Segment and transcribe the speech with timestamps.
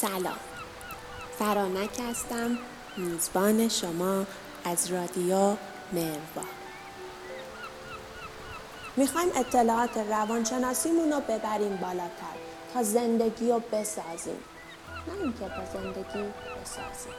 [0.00, 0.38] سلام.
[1.38, 2.58] فرانک هستم
[2.96, 4.26] میزبان شما
[4.64, 5.56] از رادیو
[5.92, 6.46] مروا
[8.96, 12.36] می‌خوایم اطلاعات روانشناسیمون رو ببریم بالاتر
[12.74, 14.38] تا زندگی رو بسازیم.
[15.08, 16.24] نه اینکه با زندگی
[16.62, 17.14] بسازیم.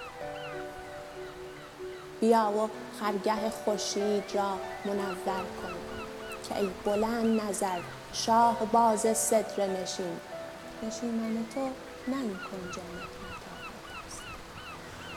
[2.21, 2.69] بیا و
[2.99, 5.73] خرگه خوشید را منور کن
[6.49, 7.79] که ای بلند نظر
[8.13, 10.17] شاه باز صدر نشین.
[10.83, 11.69] نشیمن تو؟
[12.07, 13.17] نمی کن جنت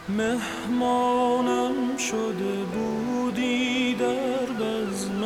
[0.09, 5.25] مهمانم شده بودی در بزم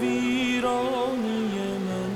[0.00, 2.12] ویرانی من.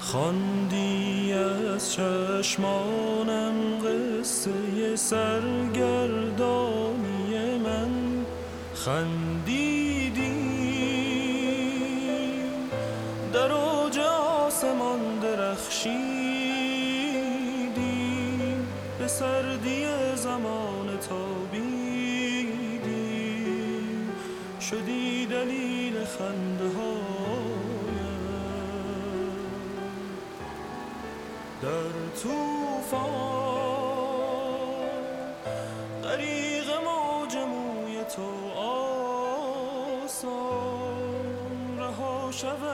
[0.00, 6.38] خواندی از چشمانم قصه سرگردانی
[7.58, 7.90] من.
[8.74, 10.42] خندیدی
[13.32, 16.17] در اوج آسمان درخشیدی
[19.18, 19.86] سردی
[20.16, 22.48] زمان تابیدی
[24.60, 26.68] شدی دلیل خنده
[31.62, 33.08] در توفان
[36.04, 38.50] غریق موج موی تو
[40.10, 40.38] آسان
[41.78, 42.67] رها شود.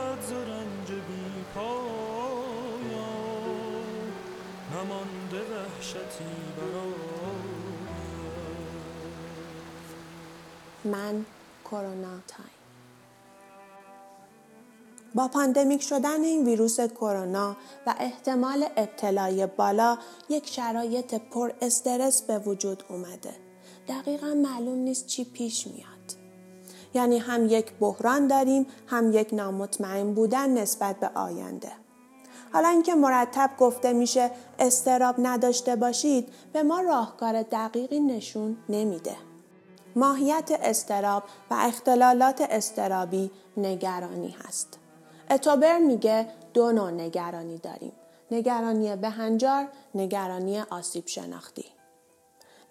[5.85, 6.25] وحشتی
[10.85, 11.25] من
[11.65, 12.49] کرونا time
[15.15, 22.39] با pandemic شدن این ویروس کرونا و احتمال ابتلای بالا یک شرایط پر استرس به
[22.39, 23.35] وجود اومده.
[23.89, 25.89] دقیقا معلوم نیست چی پیش میاد.
[26.95, 31.84] یعنی هم یک بحران داریم هم یک نامطمئن بودن نسبت به آینده.
[32.55, 39.17] حالا اینکه مرتب گفته میشه استراب نداشته باشید به ما راهکار دقیقی نشون نمیده.
[39.97, 44.79] ماهیت استراب و اختلالات استرابی نگرانی هست.
[45.31, 47.93] اتوبر میگه دو نوع نگرانی داریم.
[48.31, 51.65] نگرانی بهنجار، نگرانی آسیب شناختی.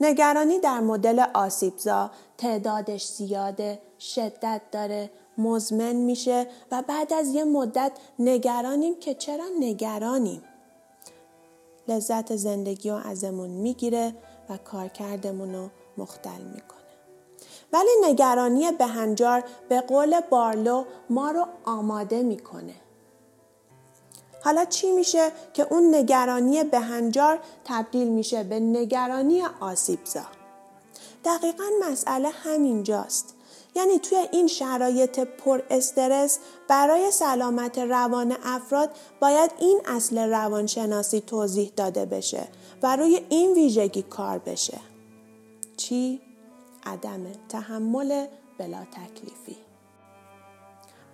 [0.02, 7.92] نگرانی در مدل آسیبزا تعدادش زیاده، شدت داره، مزمن میشه و بعد از یه مدت
[8.20, 10.44] نگرانیم که چرا نگرانیم.
[11.88, 14.16] لذت زندگی رو ازمون می‌گیره
[14.50, 16.80] و کارکردمون رو مختل می‌کنه.
[17.74, 22.74] ولی نگرانی بهنجار به قول بارلو ما رو آماده می‌کنه.
[24.44, 30.26] حالا چی میشه که اون نگرانی بهنجار تبدیل میشه به نگرانی آسیبزا؟
[31.26, 33.33] دقیقا مسئله همینجاست.
[33.76, 38.90] یعنی توی این شرایط پر استرس برای سلامت روان افراد
[39.20, 42.48] باید این اصل روانشناسی توضیح داده بشه
[42.84, 44.80] و روی این ویژگی کار بشه.
[45.78, 46.22] چی؟
[46.86, 48.26] عدم تحمل
[48.58, 49.58] بلا تکلیفی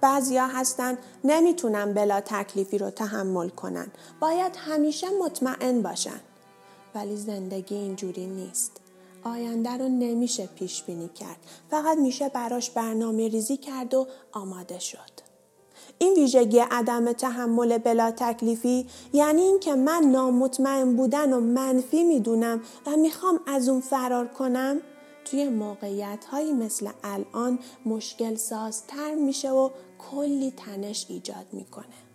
[0.02, 6.20] بعضیا هستن نمی‌تونن بلا تکلیفی رو تحمل کنن باید همیشه مطمئن باشن
[6.96, 8.72] ولی زندگی اینجوری نیست
[9.24, 11.38] آینده رو نمیشه پیش بینی کرد
[11.70, 15.30] فقط میشه براش برنامه ریزی کرد و آماده شد
[15.98, 22.98] این ویژگی عدم تحمل بلا تکلیفی یعنی اینکه من نامطمئن بودن و منفی می‌دونم و
[22.98, 24.82] می‌خوام از اون فرار کنم
[25.26, 29.70] توی موقعیت هایی مثل الان مشکل سازتر میشه و
[30.12, 32.09] کلی تنش ایجاد می‌کنه.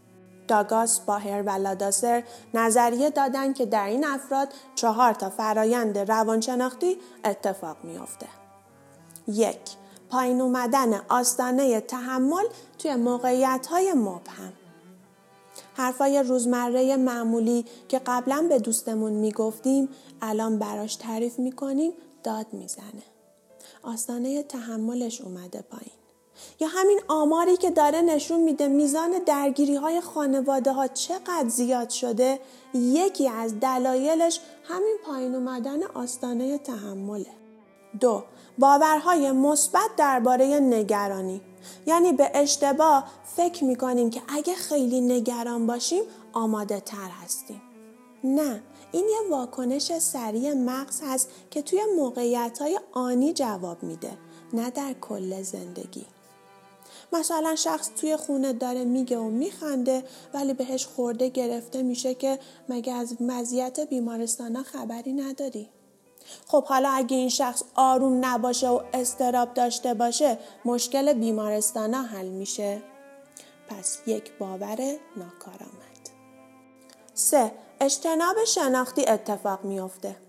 [0.48, 2.22] داگاس باهر و لاداسر
[2.54, 8.26] نظریه دادن که در این افراد چهار تا فرایند روانشناختی اتفاق میافته.
[9.28, 9.60] یک
[10.10, 12.44] پایین اومدن آستانه تحمل
[12.78, 14.52] توی موقعیت های مبهم.
[15.74, 19.88] حرفای روزمره معمولی که قبلا به دوستمون می‌گفتیم
[20.22, 23.02] الان براش تعریف می‌کنیم داد می‌زنه.
[23.82, 26.03] آستانه تحملش اومده پایین.
[26.60, 32.40] یا همین آماری که داره نشون میده میزان درگیری های خانواده ها چقدر زیاد شده
[32.74, 37.26] یکی از دلایلش همین پایین اومدن آستانه تحمله.
[38.00, 38.24] دو
[38.58, 41.40] باورهای مثبت درباره نگرانی
[41.86, 43.04] یعنی به اشتباه
[43.36, 47.62] فکر می‌کنیم که اگه خیلی نگران باشیم آماده تر هستیم.
[48.24, 48.62] نه
[48.92, 54.18] این یه واکنش سریع مغز هست که توی موقعیت های آنی جواب میده
[54.52, 56.06] نه در کل زندگی
[57.14, 62.38] مثلا شخص توی خونه داره میگه و میخنده ولی بهش خورده گرفته میشه که
[62.68, 65.68] مگه از مزیت بیمارستان خبری نداری؟
[66.46, 72.82] خب حالا اگه این شخص آروم نباشه و استراب داشته باشه مشکل بیمارستان حل میشه.
[73.68, 74.76] پس یک باور
[75.16, 76.10] ناکارآمد.
[77.14, 80.23] سه اجتناب شناختی اتفاق میافته.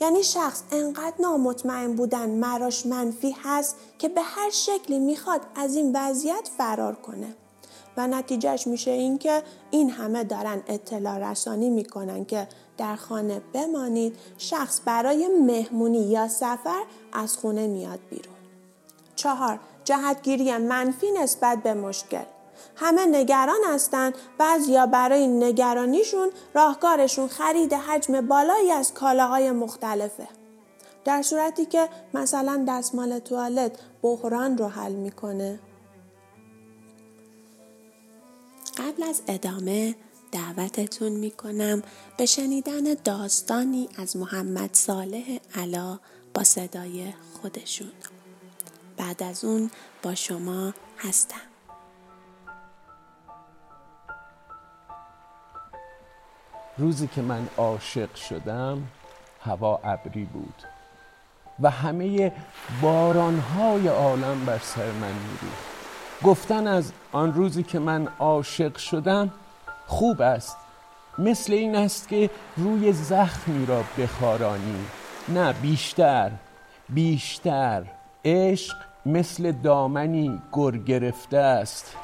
[0.00, 5.92] یعنی شخص انقدر نامطمئن بودن مراش منفی هست که به هر شکلی می‌خواد از این
[5.94, 7.34] وضعیت فرار کنه
[7.96, 12.48] و نتیجهش میشه این که این همه دارن اطلاع رسانی می‌کنن که
[12.78, 16.82] در خانه بمانید شخص برای مهمونی یا سفر
[17.12, 18.34] از خونه میاد بیرون.
[19.16, 22.24] چهار جهتگیری منفی نسبت به مشکل
[22.76, 30.28] همه نگران هستند بعضیا برای نگرانیشون راهکارشون خرید حجم بالایی از کالاهای مختلفه.
[31.04, 35.60] در صورتی که مثلا دستمال توالت بحران رو حل می‌کنه.
[38.76, 39.94] قبل از ادامه
[40.32, 41.82] دعوتتون می‌کنم
[42.16, 45.98] به شنیدن داستانی از محمد صالح علا
[46.34, 47.12] با صدای
[47.42, 47.92] خودشون.
[48.96, 49.70] بعد از اون
[50.02, 51.53] با شما هستم.
[56.78, 58.82] روزی که من عاشق شدم
[59.44, 60.54] هوا ابری بود
[61.60, 62.32] و همه
[62.82, 65.74] بارانهای عالم بر سر من میریخت.
[66.22, 69.32] گفتن از آن روزی که من عاشق شدم
[69.86, 70.56] خوب است.
[71.18, 74.84] مثل این است که روی زخمی را بخارانی.
[75.28, 76.30] نه بیشتر
[76.88, 77.84] بیشتر.
[78.24, 78.76] عشق
[79.06, 81.96] مثل دامنی گر گرفته است.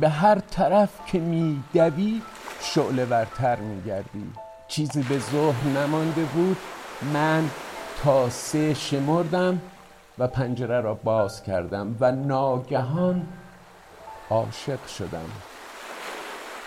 [0.00, 2.22] به هر طرف که می دوی
[2.60, 4.32] شعله ورتر می گردی
[4.68, 6.56] چیزی به ظهر نمانده بود
[7.14, 7.50] من
[8.02, 9.60] تا سه شمردم
[10.18, 13.26] و پنجره را باز کردم و ناگهان
[14.30, 15.30] عاشق شدم.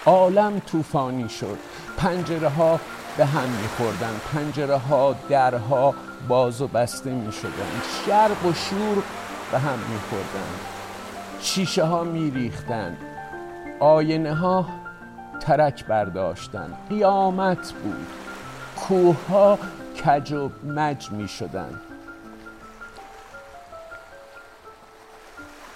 [0.06, 1.58] عالم طوفانی شد.
[1.98, 2.80] پنجره ها
[3.18, 4.20] به هم میخوردن.
[4.34, 5.94] پنجره ها درها
[6.28, 9.04] باز و بسته می شدن شرق و شور
[9.52, 10.50] به هم میخوردن.
[11.42, 13.09] شیشه ها میریختند
[13.80, 14.66] آینه ها
[15.40, 18.08] ترک برداشتن قیامت بود.
[18.76, 19.60] کوه ها
[20.06, 21.80] کج و مج می شدن.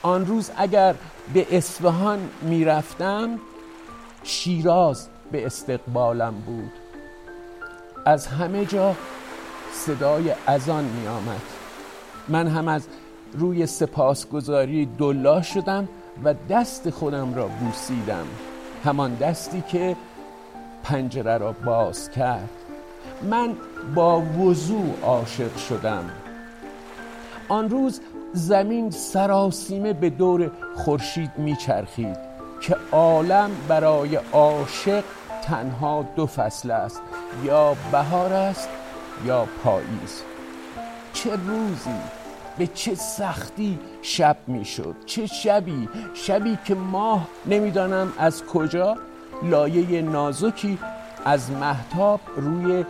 [0.01, 0.95] آن روز اگر
[1.33, 3.39] به اصفهان می‌رفتم
[4.23, 6.71] شیراز به استقبالم بود.
[8.05, 8.95] از همه جا
[9.73, 11.41] صدای اذان می آمد
[12.27, 12.87] من هم از
[13.33, 15.89] روی سپاسگزاری دلا شدم.
[16.23, 18.25] و دست خودم را بوسیدم.
[18.85, 19.95] همان دستی که
[20.83, 22.49] پنجره را باز کرد.
[23.21, 23.55] من
[23.95, 26.09] با وضوع عاشق شدم.
[27.49, 28.01] آن روز
[28.33, 32.17] زمین سراسیمه به دور خورشید میچرخید
[32.61, 35.03] که عالم برای عاشق
[35.43, 37.01] تنها دو فصل است.
[37.43, 38.69] یا بهار است
[39.25, 40.23] یا پاییز.
[41.13, 42.22] چه روزی
[42.57, 48.95] به چه سختی شب می‌شد؟ چه شبی؟ شبی که ماه نمی‌دانم از کجا.
[49.43, 50.79] لایه نازکی
[51.25, 52.85] از محتاب روی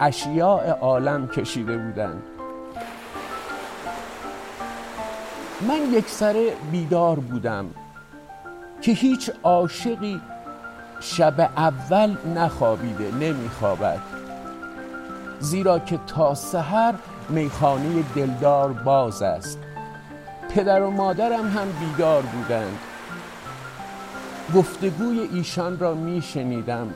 [0.00, 2.22] اشیاء عالم کشیده بودند.
[5.68, 7.66] من یک سر بیدار بودم
[8.80, 10.20] که هیچ عاشقی
[11.00, 13.98] شب اول نخوابیده نمیخوابد.
[15.40, 16.94] زیرا که تا سحر
[17.28, 19.58] میخانه دلدار باز است.
[20.54, 22.78] پدر و مادرم هم بیدار بودند.
[24.54, 26.94] گفتگوی ایشان را میشنیدم.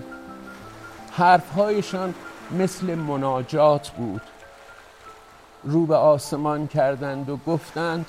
[1.12, 2.14] حرفهایشان
[2.58, 4.22] مثل مناجات بود.
[5.64, 8.06] رو به آسمان کردند و گفتند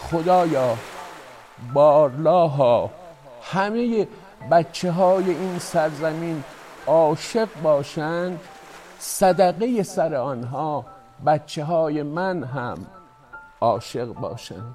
[0.00, 0.76] خدایا
[1.72, 2.90] بارلاها
[3.42, 4.08] همه
[4.50, 6.44] بچه های این سرزمین
[6.86, 8.40] عاشق باشند؟
[9.04, 10.84] صدقه سر آنها
[11.26, 12.86] بچه های من هم
[13.60, 14.74] عاشق باشند.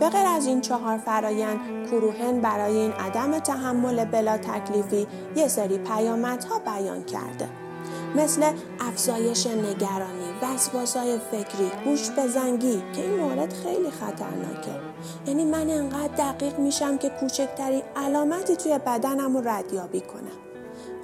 [0.00, 5.78] به غیر از این چهار فرایند کروهن برای این عدم تحمل بلا تکلیفی یه سری
[5.78, 7.67] پیامدها بیان کرده.
[8.16, 14.80] مثل افزایش نگرانی، وسواسای فکری، گوش بزنگی که این مورد خیلی خطرناکه.
[15.26, 20.38] یعنی من انقدر دقیق میشم که کوچکترین علامتی توی بدنم رو ردیابی کنم.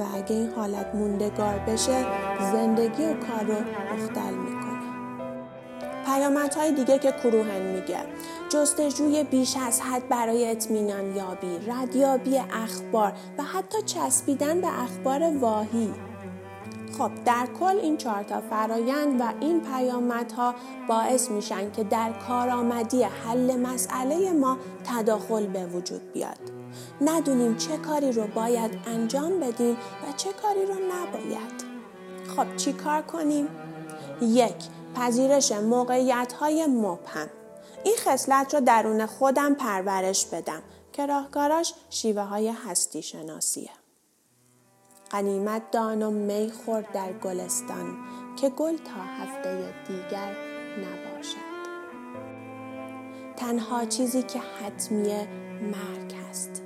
[0.00, 2.06] و اگه این حالت موندگار بشه
[2.52, 3.54] زندگی و کار رو
[3.94, 4.64] مختل می‌کنه
[6.06, 7.98] پیامدهای دیگه که کروهن میگه
[8.48, 15.94] جستجوی بیش از حد برای اطمینان یابی ردیابی اخبار و حتی چسبیدن به اخبار واهی.
[16.98, 20.54] خب در کل این چهار تا فرایند و این پیامدها
[20.88, 26.38] باعث میشن که در کارآمدی حل مسئله ما تداخل به وجود بیاد
[27.00, 31.64] ندونیم چه کاری رو باید انجام بدیم و چه کاری رو نباید
[32.36, 33.48] خب چی کار کنیم؟
[34.20, 34.54] یک
[34.94, 37.28] پذیرش موقعیت های مبهم
[37.84, 43.70] این خصلت رو درون خودم پرورش بدم که راهکاراش شیوه های هستی شناسیه.
[45.14, 47.96] قنیمت دان و می خورد در گلستان
[48.36, 50.36] که گل تا هفته دیگر
[50.78, 51.54] نباشد.
[53.36, 55.28] تنها چیزی که حتمیه
[55.62, 56.62] مرگ هست.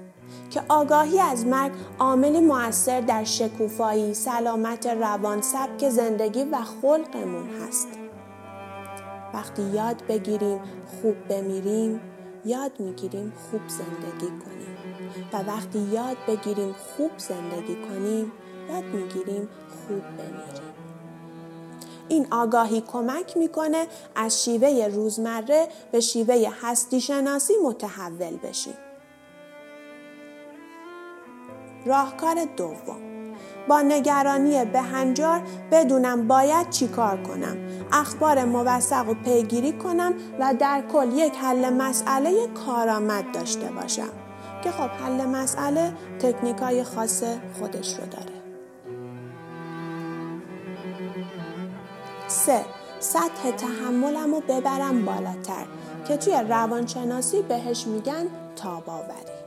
[0.51, 7.89] که آگاهی از مرگ عاملی موثر در شکوفایی، سلامت روان، سبک زندگی و خلقمون هست.
[9.35, 10.61] وقتی یاد بگیریم
[11.03, 12.01] خوب بمیریم
[12.45, 14.68] یاد می‌گیریم خوب زندگی کنیم
[15.33, 18.33] و وقتی یاد بگیریم خوب زندگی کنیم
[18.71, 20.69] یاد می‌گیریم خوب بمیریم.
[22.09, 28.75] این آگاهی کمک می‌کنه از شیوه روزمره به شیوه هستی شناسی متحول بشیم.
[31.87, 33.09] راهکار دوم.
[33.69, 37.57] با نگرانی بهنجار بدونم باید چیکار کنم.
[37.93, 44.28] اخبار موثق و پیگیری کنم و در کل یک حل مسئله کارآمد داشته باشم.
[44.65, 47.23] که خب حل مسئله تکنیکای خاص
[47.59, 48.39] خودش رو داره
[52.29, 52.65] سه
[53.01, 55.67] سطح تحملم رو ببرم بالاتر
[56.09, 59.39] که توی روانشناسی بهش میگن تاباوری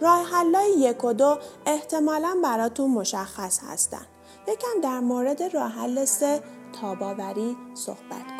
[0.00, 4.06] راه حلای یک و دو احتمالا براتون مشخص هستن.
[4.48, 6.42] یکم در مورد راه حل سه
[6.80, 8.37] تاباوری صحبت.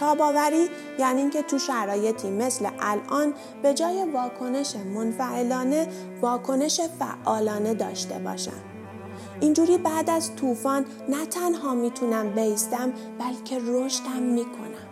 [0.00, 5.88] تاباوری یعنی اینکه تو شرایطی مثل الان به جای واکنش منفعلانه
[6.20, 8.62] واکنش فعالانه داشته باشم.
[9.40, 14.86] اینجوری بعد از طوفان نه تنها می‌تونم بیستم بلکه رشدم می‌کنم.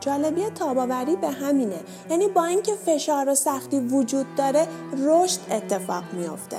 [0.00, 1.80] جالبی تاباوری به همینه
[2.10, 4.68] یعنی با اینکه فشار و سختی وجود داره
[4.98, 6.58] رشد اتفاق میافته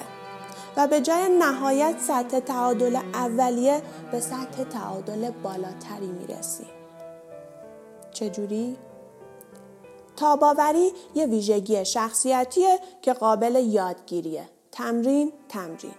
[0.77, 6.82] و به جای نهایت سطح تعادل اولیه به سطح تعادل بالاتری می‌رسیم
[8.13, 8.77] چجوری؟
[10.15, 14.49] تاباوری یه ویژگی شخصیتیه که قابل یادگیریه.
[14.71, 15.93] تمرین تمرین.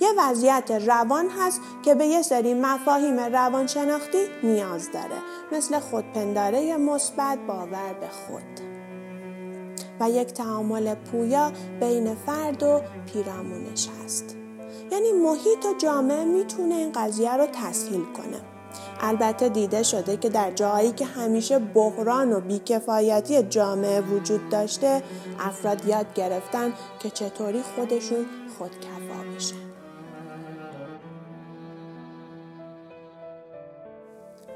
[0.00, 5.16] یه وضعیت روان هست که به یه سری مفاهیم روانشناختی نیاز داره.
[5.52, 8.60] مثل خودپنداره مثبت باور به خود.
[10.00, 12.80] و یک تعامل پویا بین فرد و
[13.12, 14.36] پیرامونش هست.
[14.92, 18.53] یعنی محیط و جامعه می‌تونه این قضیه رو تسهیل کنه.
[19.06, 25.02] البته دیده شده که در جاهایی که همیشه بحران و بیکفایتی جامعه وجود داشته
[25.40, 28.26] افراد یاد گرفتن که چطوری خودشون
[28.58, 29.64] خودکفا بشن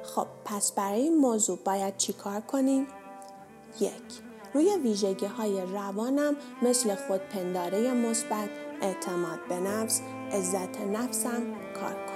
[0.02, 2.86] خب پس برای این موضوع باید چیکار کنیم؟
[3.80, 3.92] یک
[4.54, 8.48] روی ویژگی های روانم مثل خودپنداره مثبت،
[8.82, 10.00] اعتماد به نفس،
[10.32, 11.42] عزت نفسم
[11.80, 12.07] کار.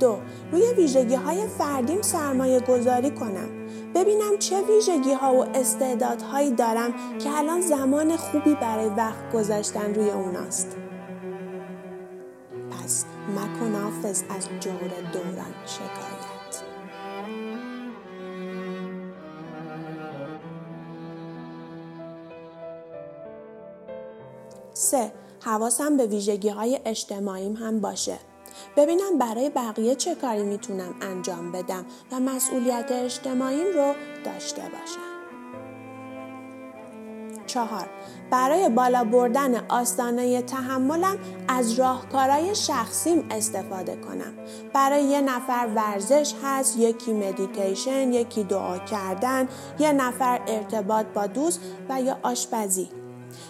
[0.00, 0.18] دو
[0.52, 3.48] روی ویژگی های فردیم سرمایه گذاری کنم.
[3.94, 10.10] ببینم چه ویژگی ها و استعدادهایی دارم که الان زمان خوبی برای وقت گذاشتن روی
[10.10, 10.76] اوناست.
[12.70, 16.24] پس مکن حافظ از جور دوران شکایت
[24.72, 28.18] سه حواسم به ویژگی های اجتماعیم هم باشه
[28.76, 35.14] ببینم برای بقیه چه کاری می‌تونم انجام بدم و مسئولیت اجتماعیم رو داشته باشم.
[37.46, 37.86] چهار
[38.30, 44.34] برای بالا بردن آستانه تحملم از راهکارهای شخصیم استفاده کنم.
[44.72, 51.60] برای یه نفر ورزش هست یکی مدیتیشن یکی دعا کردن یه نفر ارتباط با دوست
[51.88, 52.88] و یا آشپزی.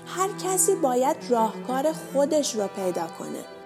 [0.07, 3.63] هر کسی باید راهکار خودش رو پیدا کنه.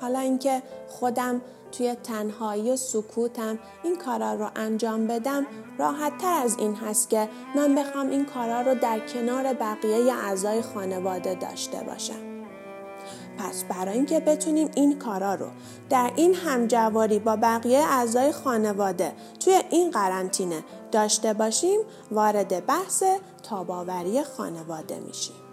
[0.00, 1.40] حالا اینکه خودم
[1.72, 5.46] توی تنهایی و سکوتم این کارا رو انجام بدم
[5.78, 10.62] راحت تر از این هست که من بخوام این کارا رو در کنار بقیه اعضای
[10.62, 12.28] خانواده داشته باشم.
[13.38, 15.46] پس برای اینکه بتونیم این کارا رو
[15.90, 23.02] در این همجواری با بقیه اعضای خانواده توی این قرنطینه داشته باشیم وارد بحث
[23.42, 25.47] تاباوری خانواده میشیم.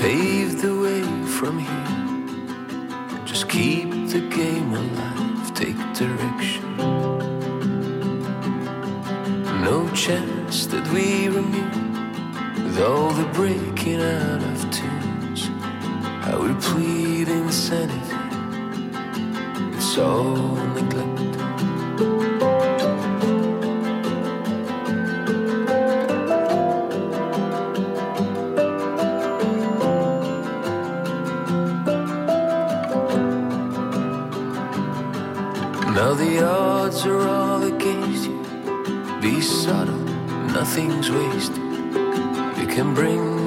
[0.00, 3.24] Pave the way from here.
[3.26, 6.76] Just keep the game alive, take direction.
[9.68, 15.48] No chance that we renew with all the breaking out of tunes.
[16.24, 18.16] How we plead insanity,
[19.76, 22.37] it's all neglected.
[36.18, 38.42] The odds are all against you.
[39.20, 39.94] Be subtle,
[40.52, 41.56] nothing's wasted.
[42.58, 43.37] You can bring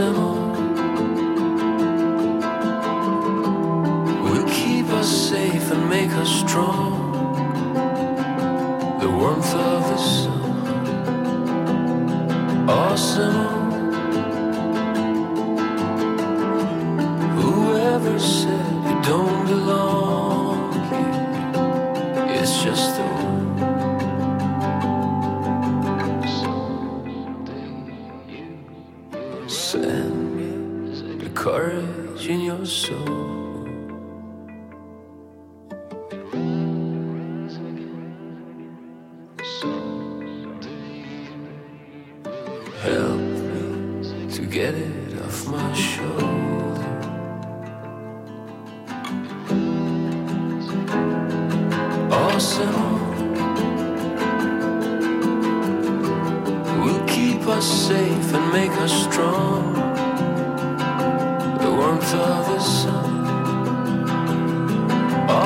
[0.00, 0.39] doucement.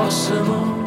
[0.04, 0.84] Awesome.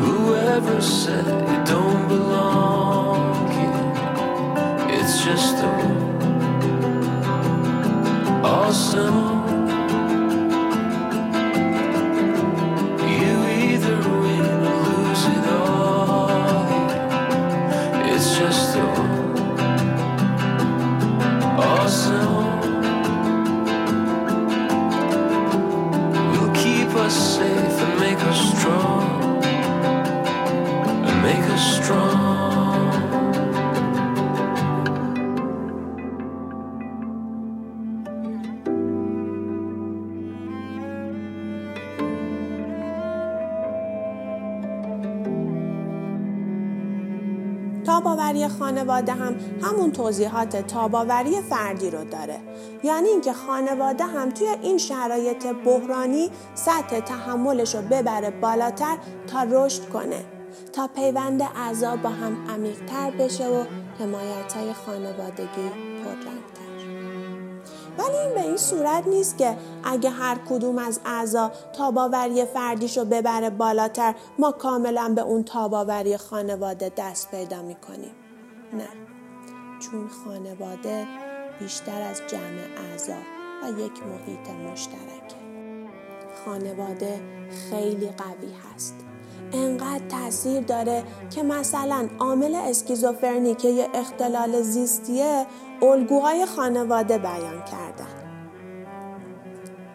[0.00, 5.68] Whoever said you don't belong here, it's just a
[8.42, 9.31] awesome.
[47.92, 52.40] تاباوری خانواده هم همون توضیحات تاباوری فردی رو داره.
[52.82, 59.88] یعنی اینکه خانواده هم توی این شرایط بحرانی سطح تحملش رو ببره بالاتر تا رشد
[59.88, 60.24] کنه.
[60.72, 63.64] تا پیوند اعضا با هم عمیقتر بشه و
[63.98, 65.68] حمایت های خانوادگی
[66.04, 66.41] پررنگتر
[67.98, 73.50] ولی این به این صورت نیست که اگه هر کدوم از اعضا تاباوری فردیشو ببره
[73.50, 78.14] بالاتر ما کاملا به اون تاباوری خانواده دست پیدا می‌کنیم.
[78.72, 78.88] نه
[79.80, 81.06] چون خانواده
[81.60, 83.12] بیشتر از جمع اعضا
[83.62, 85.42] و یک محیط مشترکه.
[86.44, 87.20] خانواده
[87.70, 88.94] خیلی قوی هست.
[89.52, 95.46] انقدر تاثیر داره که مثلا عامل اسکیزوفرنی که یه اختلال زیستیه
[95.82, 98.22] الگوهای خانواده بیان کردن.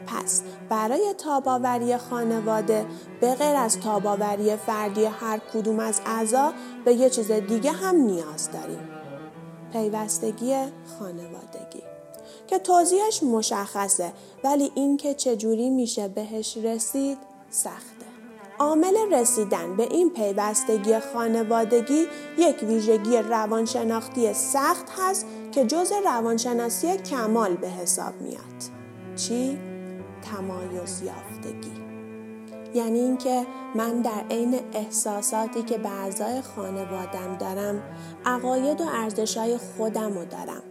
[0.08, 2.86] پس برای تاباوری خانواده
[3.22, 6.54] به غیر از تاباوری فردی هر کدوم از اعضا
[6.86, 8.90] به یه چیز دیگه هم نیاز داریم.
[9.72, 10.56] پیوستگی
[11.00, 11.84] خانوادگی.
[12.48, 17.18] که توضیحش مشخصه ولی اینکه چجوری میشه بهش رسید
[17.50, 17.97] سخته
[18.60, 27.56] عامل رسیدن به این پیوستگی خانوادگی یک ویژگی روانشناختی سخت هست که جز روانشناسی کمال
[27.56, 28.42] به حساب میاد.
[29.16, 29.58] چی؟
[30.22, 31.72] تمایز یافتگی.
[32.74, 37.84] یعنی اینکه من در عین احساساتی که به اعضای خانوادم دارم
[38.26, 40.64] عقاید و ارزشای خودم رو دارم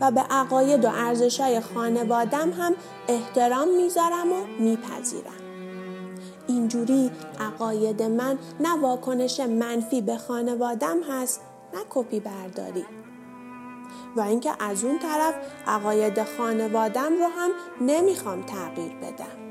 [0.00, 2.74] و به عقاید و ارزشای خانوادم هم
[3.08, 5.43] احترام می‌ذارم و میپذیرم.
[6.46, 11.40] اینجوری عقاید من نه واکنش منفی به خانوادم هست
[11.74, 12.84] نه کپی برداری
[14.16, 15.34] و اینکه از اون طرف
[15.66, 19.44] عقاید خانوادم رو هم نمی‌خوام تغییر بدم.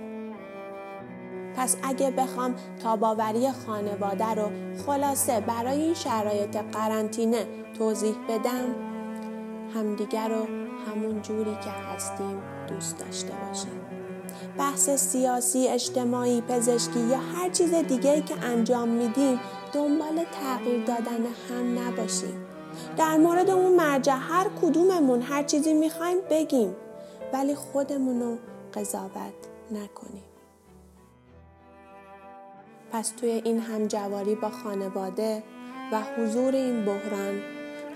[1.56, 4.50] پس اگه بخوام تاباوری خانواده رو
[4.86, 8.76] خلاصه برای این شرایط قرنطینه توضیح بدم
[9.76, 10.46] همدیگر رو
[10.88, 14.03] همون جوری که هستیم دوست داشته باشیم
[14.58, 19.40] بحث سیاسی، اجتماعی، پزشکی یا هر چیز دیگه که انجام میدیم
[19.74, 22.46] دنبال تغییر دادن هم نباشیم.
[22.98, 26.76] در مورد اون مرجع هر کدوممون هر چیزی می‌خوایم بگیم
[27.34, 28.38] ولی خودمون رو
[28.74, 29.34] قضاوت
[29.72, 30.24] نکنیم.
[32.92, 35.44] پس توی این همجواری با خانواده
[35.92, 37.42] و حضور این بحران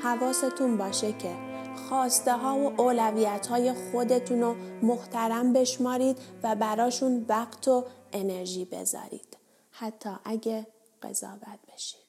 [0.04, 1.32] حواستون باشه که
[1.78, 9.38] خواسته ها و اولویت های خودتون رو محترم بشمارید و براشون وقت و انرژی بذارید.
[9.72, 10.68] حتی اگه
[11.04, 12.00] قضاوت بشید.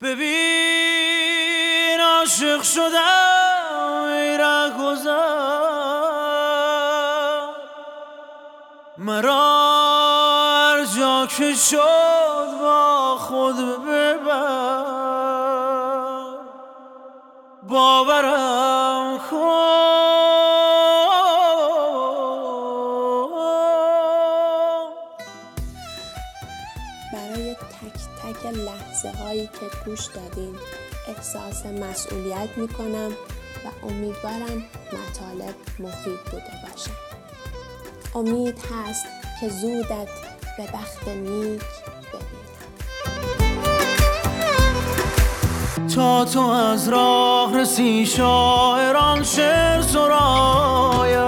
[0.00, 1.46] ببین
[2.00, 4.38] عاشق شدم ای
[4.80, 5.56] گذر
[8.98, 9.76] مرا
[10.76, 14.85] هر جا که شد با خود ببر.
[17.68, 19.36] باورم کن.
[27.12, 30.56] برای تک تک لحظه هایی که گوش دادین
[31.08, 33.12] احساس مسئولیت می کنم
[33.64, 36.90] و امیدوارم مطالب مفید بوده باشه.
[38.14, 39.06] امید هست
[39.40, 40.08] که زودت
[40.56, 41.62] به بخت نیک
[45.94, 51.26] تا تو از راه رسی شاعران شعر سراید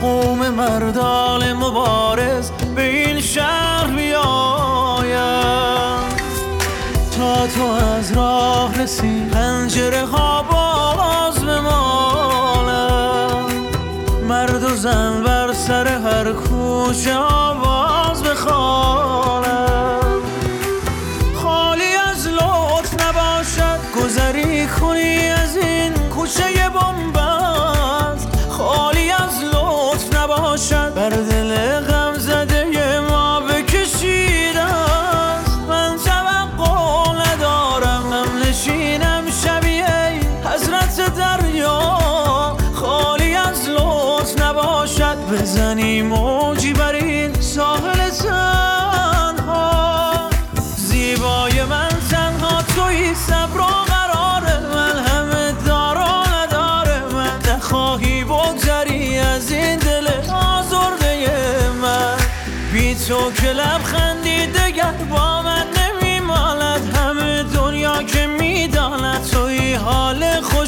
[0.00, 5.18] قوم مردال مبارز به این شهر بیاید
[7.16, 7.62] تا تو
[7.96, 12.88] از راه رسی پنجره ها باز بمالد
[14.28, 17.14] مرد و زن بر سر هر کوچه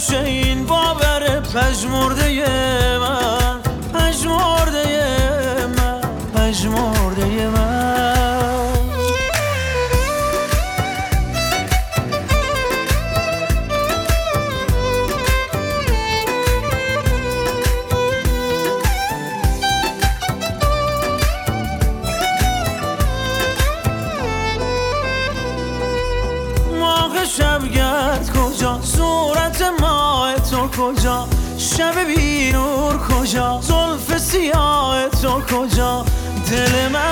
[0.01, 3.60] خوش این باور پژمرده من.
[30.91, 36.05] کجا؟ شب بی نور کجا؟ زلف سیاه تو کجا؟
[36.51, 37.10] دل مغرور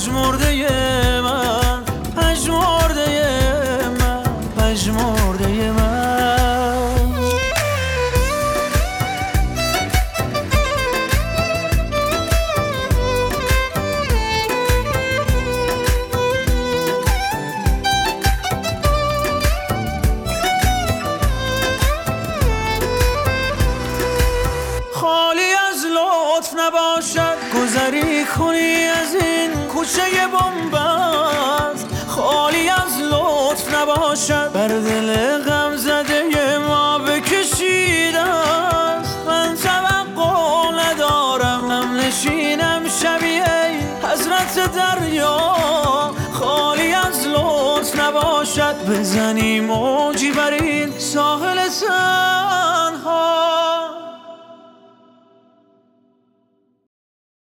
[0.00, 1.69] پژمرده من.
[49.30, 49.99] anymore.